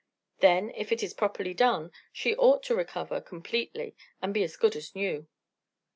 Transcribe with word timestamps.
Then, 0.39 0.71
if 0.71 0.91
it 0.91 1.03
is 1.03 1.13
properly 1.13 1.53
done, 1.53 1.91
she 2.11 2.35
ought 2.35 2.63
to 2.63 2.73
recover 2.75 3.21
completely 3.21 3.95
and 4.19 4.33
be 4.33 4.41
as 4.41 4.57
good 4.57 4.75
as 4.75 4.95
new." 4.95 5.27